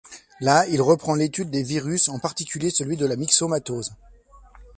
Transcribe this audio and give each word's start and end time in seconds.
Là, 0.39 0.65
il 0.69 0.81
reprend 0.81 1.13
l'étude 1.13 1.51
des 1.51 1.61
virus, 1.61 2.09
en 2.09 2.17
particulier 2.17 2.71
celui 2.71 2.97
de 2.97 3.05
la 3.05 3.15
myxomatose. 3.15 3.93